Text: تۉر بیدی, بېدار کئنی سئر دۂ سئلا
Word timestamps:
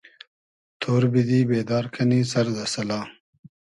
تۉر 0.81 1.01
بیدی, 1.11 1.39
بېدار 1.49 1.85
کئنی 1.93 2.19
سئر 2.31 2.47
دۂ 2.55 2.65
سئلا 2.73 2.99